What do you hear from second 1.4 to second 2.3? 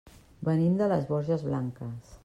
Blanques.